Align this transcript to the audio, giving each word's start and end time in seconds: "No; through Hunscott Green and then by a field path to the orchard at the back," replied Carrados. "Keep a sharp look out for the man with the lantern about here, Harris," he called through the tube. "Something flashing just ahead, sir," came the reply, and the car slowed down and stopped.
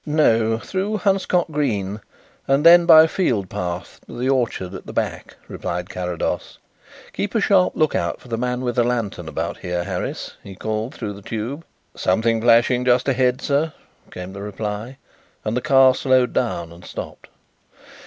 "No; 0.03 0.57
through 0.57 0.97
Hunscott 0.97 1.51
Green 1.51 2.01
and 2.47 2.65
then 2.65 2.87
by 2.87 3.03
a 3.03 3.07
field 3.07 3.51
path 3.51 4.01
to 4.07 4.17
the 4.17 4.27
orchard 4.29 4.73
at 4.73 4.87
the 4.87 4.93
back," 4.93 5.35
replied 5.47 5.91
Carrados. 5.91 6.57
"Keep 7.13 7.35
a 7.35 7.39
sharp 7.39 7.73
look 7.75 7.93
out 7.93 8.19
for 8.19 8.27
the 8.27 8.35
man 8.35 8.61
with 8.61 8.77
the 8.77 8.83
lantern 8.83 9.27
about 9.27 9.57
here, 9.57 9.83
Harris," 9.83 10.33
he 10.41 10.55
called 10.55 10.95
through 10.95 11.13
the 11.13 11.21
tube. 11.21 11.63
"Something 11.93 12.41
flashing 12.41 12.83
just 12.83 13.07
ahead, 13.07 13.41
sir," 13.41 13.73
came 14.09 14.33
the 14.33 14.41
reply, 14.41 14.97
and 15.45 15.55
the 15.55 15.61
car 15.61 15.93
slowed 15.93 16.33
down 16.33 16.71
and 16.71 16.83
stopped. 16.83 17.27